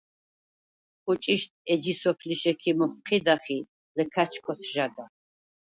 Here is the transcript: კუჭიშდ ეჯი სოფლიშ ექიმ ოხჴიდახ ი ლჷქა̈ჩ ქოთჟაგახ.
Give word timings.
კუჭიშდ 1.03 1.51
ეჯი 1.73 1.93
სოფლიშ 2.01 2.43
ექიმ 2.51 2.79
ოხჴიდახ 2.85 3.45
ი 3.55 3.57
ლჷქა̈ჩ 3.97 4.33
ქოთჟაგახ. 4.43 5.11